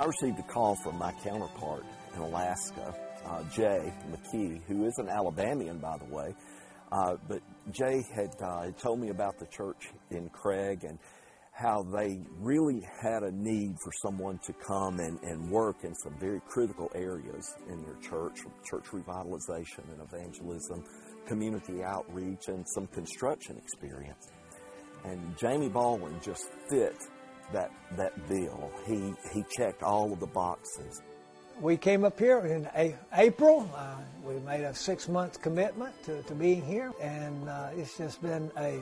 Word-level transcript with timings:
I 0.00 0.04
received 0.04 0.38
a 0.38 0.44
call 0.44 0.76
from 0.76 0.96
my 0.96 1.10
counterpart 1.24 1.84
in 2.14 2.20
Alaska, 2.20 2.94
uh, 3.26 3.42
Jay 3.52 3.92
McKee, 4.12 4.62
who 4.68 4.86
is 4.86 4.96
an 4.98 5.08
Alabamian, 5.08 5.78
by 5.78 5.98
the 5.98 6.04
way. 6.04 6.36
Uh, 6.92 7.16
but 7.26 7.42
Jay 7.72 8.04
had 8.14 8.30
uh, 8.40 8.70
told 8.80 9.00
me 9.00 9.08
about 9.08 9.40
the 9.40 9.46
church 9.46 9.88
in 10.12 10.28
Craig 10.28 10.84
and 10.84 11.00
how 11.50 11.82
they 11.82 12.20
really 12.38 12.86
had 13.02 13.24
a 13.24 13.32
need 13.32 13.74
for 13.82 13.90
someone 14.00 14.38
to 14.46 14.52
come 14.52 15.00
and, 15.00 15.18
and 15.22 15.50
work 15.50 15.82
in 15.82 15.92
some 15.96 16.16
very 16.20 16.40
critical 16.46 16.88
areas 16.94 17.56
in 17.68 17.82
their 17.82 17.96
church 17.96 18.38
church 18.64 18.84
revitalization 18.92 19.82
and 19.90 20.00
evangelism, 20.00 20.84
community 21.26 21.82
outreach, 21.82 22.46
and 22.46 22.64
some 22.68 22.86
construction 22.86 23.56
experience. 23.56 24.28
And 25.04 25.36
Jamie 25.36 25.68
Baldwin 25.68 26.20
just 26.22 26.44
fit 26.70 26.94
that, 27.52 27.70
that 27.96 28.28
bill. 28.28 28.70
He, 28.86 29.14
he 29.32 29.44
checked 29.56 29.82
all 29.82 30.12
of 30.12 30.20
the 30.20 30.26
boxes. 30.26 31.02
We 31.60 31.76
came 31.76 32.04
up 32.04 32.18
here 32.18 32.38
in 32.40 32.68
a- 32.76 32.96
April. 33.14 33.68
Uh, 33.74 33.96
we 34.24 34.34
made 34.40 34.62
a 34.62 34.74
six 34.74 35.08
month 35.08 35.42
commitment 35.42 35.92
to, 36.04 36.22
to 36.22 36.34
being 36.34 36.62
here, 36.62 36.92
and 37.00 37.48
uh, 37.48 37.70
it's 37.76 37.96
just 37.98 38.22
been 38.22 38.50
a 38.56 38.80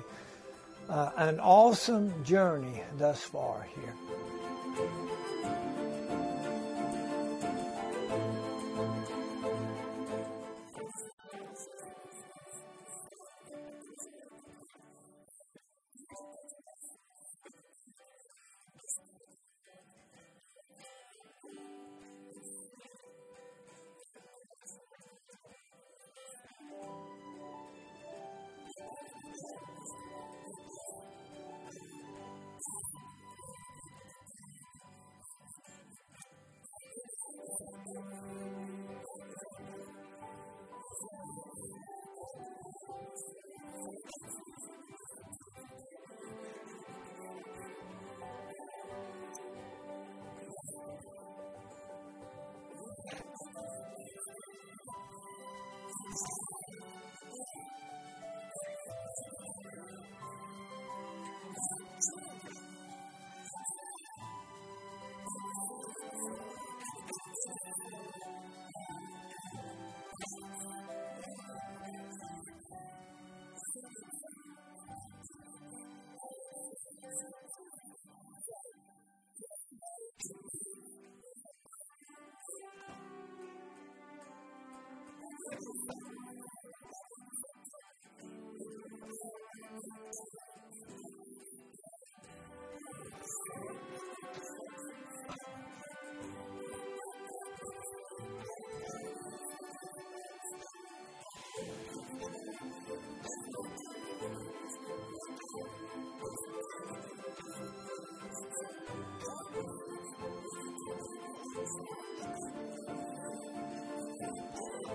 uh, 0.89 1.11
an 1.17 1.41
awesome 1.41 2.13
journey 2.25 2.83
thus 2.97 3.23
far 3.23 3.67
here. 3.75 3.95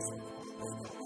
I 0.02 1.01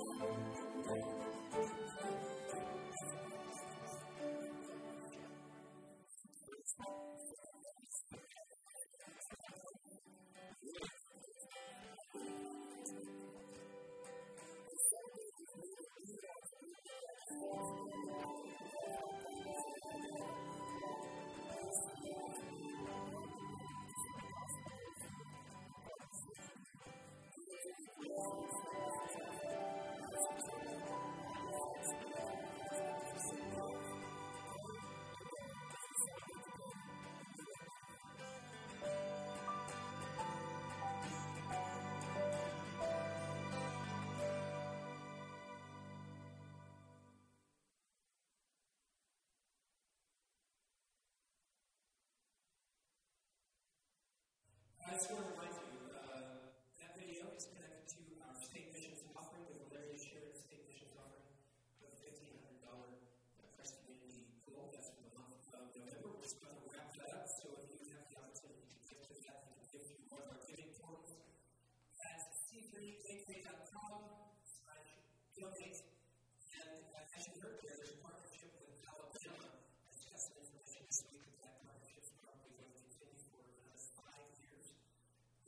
You 77.26 77.42
heard 77.42 77.58
there's 77.58 77.90
a 77.90 77.98
partnership 78.06 78.54
with 78.54 78.86
Alabama. 78.86 79.50
I 79.50 79.98
just 79.98 80.30
information 80.30 80.86
this 80.86 81.02
week 81.10 81.26
that 81.26 81.42
that 81.42 81.58
partnership 81.66 82.06
is 82.06 82.14
probably 82.22 82.54
going 82.54 82.70
to 82.70 82.78
continue 82.86 83.18
for 83.34 83.42
another 83.42 83.82
five 83.98 84.30
years 84.46 84.70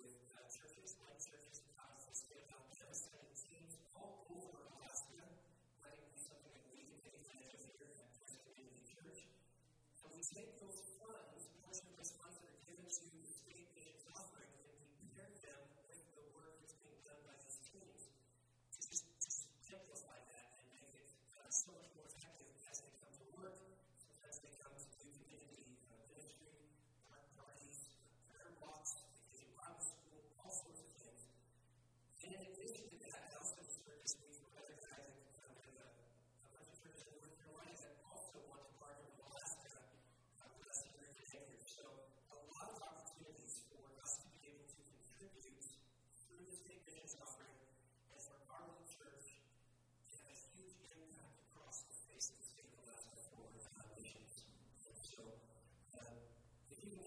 with 0.01 0.17
uh, 0.33 0.41
churches, 0.49 0.97
like 1.05 1.21
churches 1.21 1.61
across 1.69 2.01
the 2.09 2.17
state 2.17 2.49
of 2.49 2.57
Alabama, 2.57 2.97
setting 2.97 3.29
teams 3.37 3.77
all 3.93 4.25
over 4.25 4.57
Alaska. 4.73 5.21
Think 5.21 6.17
something 6.17 6.49
that 6.49 6.65
we 6.73 6.81
can 6.81 6.97
take 6.97 7.13
advantage 7.13 7.61
of 7.61 7.69
here 7.77 7.93
at 7.93 8.09
Christ 8.09 8.41
Community 8.41 8.81
Church. 8.81 9.29
And 10.01 10.09
we 10.17 10.25
take 10.25 10.57
those 10.57 10.81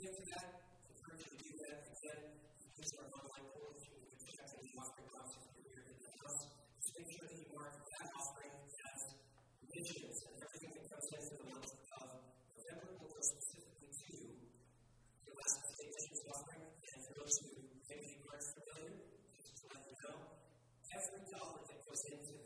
get 0.00 0.16
to 0.16 0.24
that, 0.32 0.48
encourage 0.96 1.28
you 1.28 1.36
to 1.36 1.44
do 1.44 1.52
that 1.60 1.78
again. 1.92 2.20
These 2.72 2.92
our 2.96 3.08
online 3.20 3.46
tools 3.52 3.84
you 3.84 4.00
can 4.00 4.16
check 4.32 4.48
in 4.48 4.64
the 4.64 4.72
offering 4.80 5.08
box 5.12 5.28
if 5.36 5.44
you're 5.52 5.76
here 5.76 5.92
in 5.92 5.96
the 6.00 6.08
house. 6.24 6.40
Just 6.80 6.92
make 6.96 7.08
sure 7.12 7.26
that 7.28 7.36
you 7.36 7.48
mark 7.52 7.72
that 7.76 8.08
offering 8.16 8.56
as 8.64 9.00
missions 9.60 10.16
and 10.24 10.34
everything 10.40 10.72
that 10.72 10.84
comes 10.88 11.04
into 11.04 11.34
the 11.36 11.46
month 11.52 11.68
of 11.68 12.08
November 12.16 12.88
will 12.96 13.12
go 13.12 13.20
specifically 13.20 13.92
to 13.92 14.08
your 15.20 15.34
last 15.36 15.56
day 15.68 15.88
missions 15.92 16.20
offering. 16.32 16.64
And 16.64 17.00
for 17.04 17.12
those 17.20 17.36
who 17.44 17.48
may 17.60 17.98
be 18.00 18.10
interested 18.16 18.56
familiar, 18.56 18.96
just 19.36 19.52
to 19.52 19.64
let 19.68 19.84
you 19.84 19.96
know, 20.00 20.16
every 20.96 21.22
dollar 21.28 21.60
that 21.60 21.80
goes 21.84 22.02
into 22.08 22.39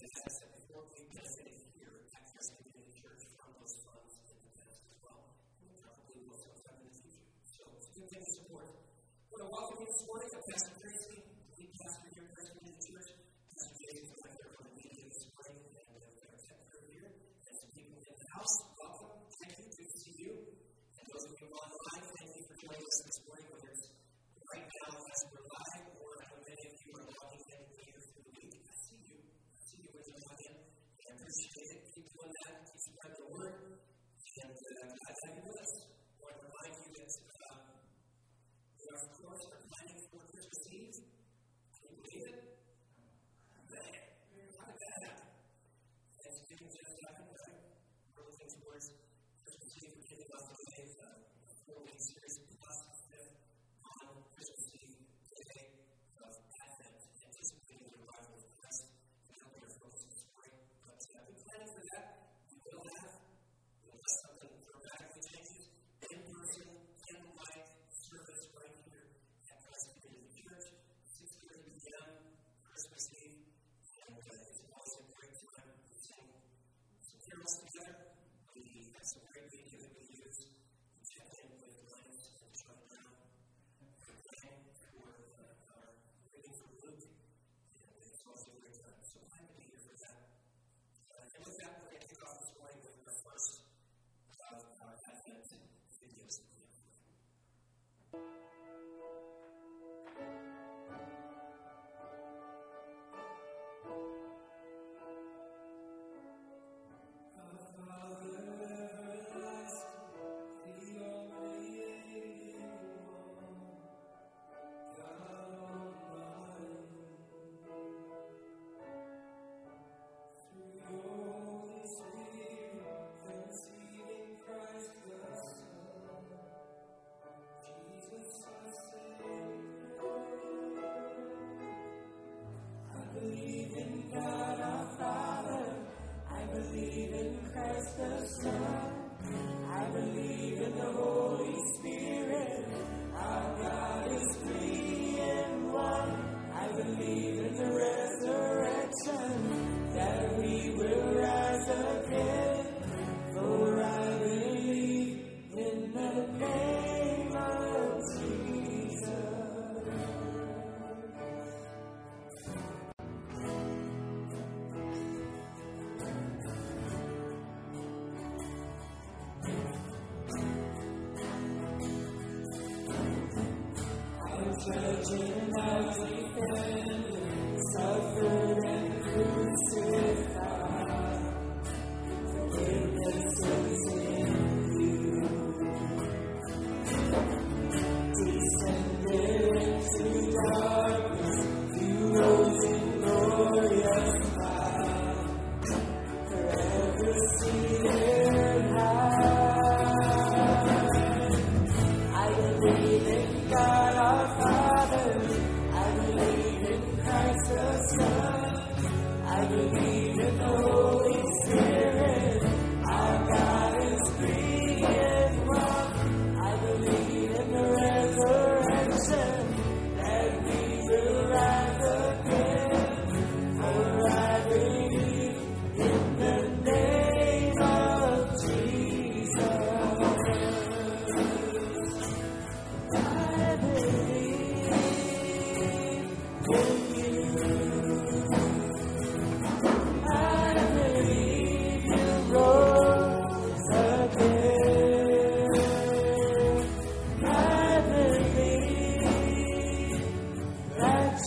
it 0.00 0.12
has 0.16 0.36
a 0.40 0.48
built-in 0.64 1.06
designated 1.12 1.68
here 1.76 1.92
at 2.08 2.24
Community 2.32 2.92
Church 3.04 3.22
from 3.36 3.52
those 3.52 3.76
funds 3.84 4.12
in 4.32 4.36
the 4.40 4.52
past 4.56 4.80
as 4.80 4.96
well. 5.04 5.20
And 5.60 5.76
probably 5.76 6.24
will 6.24 6.40
sometime 6.40 6.80
in 6.80 6.88
the 6.88 6.96
future. 7.04 7.28
So 7.44 7.62
it's 7.76 7.84
a 7.84 7.92
good 8.00 8.08
thing 8.08 8.24
to 8.24 8.32
support. 8.40 8.68
I 8.80 9.44
welcome 9.44 9.76
you 9.76 9.88
this 9.92 10.02
morning 10.08 10.28
to 10.32 10.38
Pastor 10.40 10.72
Tracy 10.80 11.19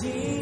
dear. 0.03 0.32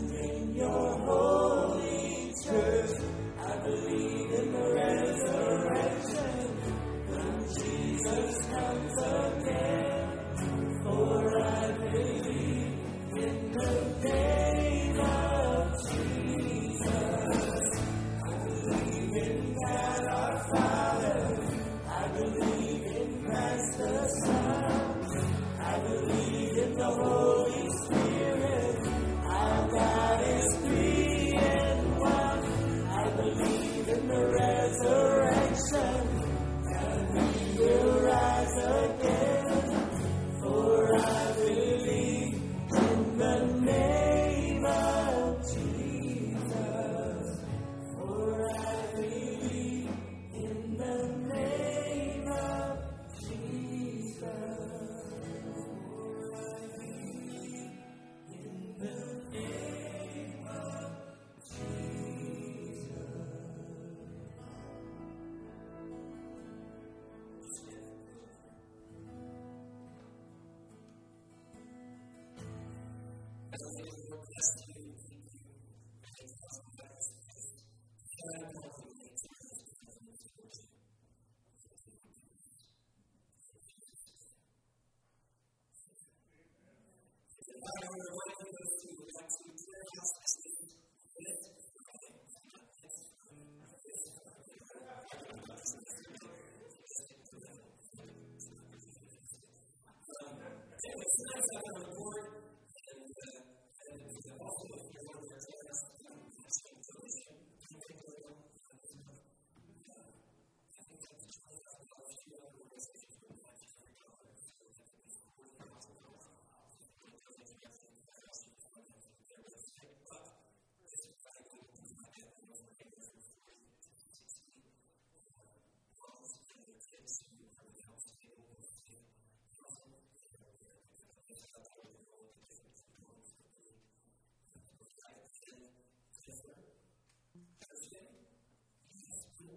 in 0.00 0.54
your 0.54 0.68
home. 0.70 1.17